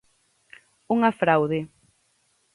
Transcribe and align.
Unha 0.95 1.11
fraude. 1.19 1.59